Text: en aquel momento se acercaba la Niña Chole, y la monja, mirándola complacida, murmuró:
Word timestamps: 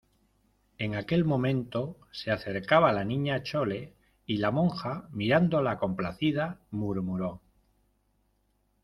en 0.79 0.95
aquel 0.95 1.25
momento 1.25 1.99
se 2.11 2.31
acercaba 2.31 2.91
la 2.91 3.03
Niña 3.05 3.43
Chole, 3.43 3.93
y 4.25 4.37
la 4.37 4.49
monja, 4.49 5.07
mirándola 5.11 5.77
complacida, 5.77 6.59
murmuró: 6.71 7.39